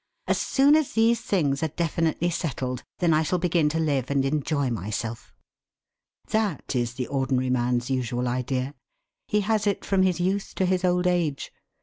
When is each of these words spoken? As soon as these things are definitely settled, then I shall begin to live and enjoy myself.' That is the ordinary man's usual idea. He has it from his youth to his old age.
As 0.25 0.39
soon 0.39 0.75
as 0.75 0.93
these 0.93 1.21
things 1.21 1.61
are 1.61 1.67
definitely 1.67 2.31
settled, 2.31 2.81
then 2.97 3.13
I 3.13 3.21
shall 3.21 3.37
begin 3.37 3.69
to 3.69 3.79
live 3.79 4.09
and 4.09 4.25
enjoy 4.25 4.71
myself.' 4.71 5.31
That 6.29 6.75
is 6.75 6.95
the 6.95 7.05
ordinary 7.05 7.51
man's 7.51 7.91
usual 7.91 8.27
idea. 8.27 8.73
He 9.27 9.41
has 9.41 9.67
it 9.67 9.85
from 9.85 10.01
his 10.01 10.19
youth 10.19 10.55
to 10.55 10.65
his 10.65 10.83
old 10.83 11.05
age. 11.05 11.51